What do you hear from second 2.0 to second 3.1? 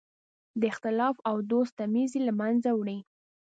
یې له منځه وړی.